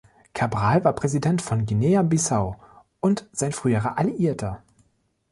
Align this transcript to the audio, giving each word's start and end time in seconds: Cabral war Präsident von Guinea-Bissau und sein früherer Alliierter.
Cabral 0.33 0.83
war 0.83 0.93
Präsident 0.93 1.43
von 1.43 1.67
Guinea-Bissau 1.67 2.59
und 3.01 3.29
sein 3.31 3.51
früherer 3.51 3.99
Alliierter. 3.99 4.63